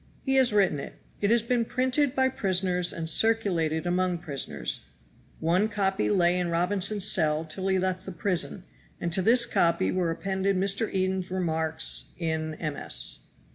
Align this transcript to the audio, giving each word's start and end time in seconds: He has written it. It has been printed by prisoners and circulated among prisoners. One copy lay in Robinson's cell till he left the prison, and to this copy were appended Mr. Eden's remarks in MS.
He 0.23 0.33
has 0.37 0.51
written 0.51 0.79
it. 0.79 0.95
It 1.19 1.29
has 1.29 1.43
been 1.43 1.63
printed 1.63 2.15
by 2.15 2.29
prisoners 2.29 2.91
and 2.91 3.07
circulated 3.07 3.85
among 3.85 4.17
prisoners. 4.17 4.85
One 5.39 5.67
copy 5.69 6.09
lay 6.09 6.39
in 6.39 6.49
Robinson's 6.49 7.05
cell 7.05 7.45
till 7.45 7.67
he 7.67 7.77
left 7.77 8.05
the 8.07 8.11
prison, 8.11 8.63
and 8.99 9.13
to 9.13 9.21
this 9.21 9.45
copy 9.45 9.91
were 9.91 10.09
appended 10.09 10.57
Mr. 10.57 10.89
Eden's 10.91 11.29
remarks 11.29 12.15
in 12.17 12.57
MS. 12.59 13.19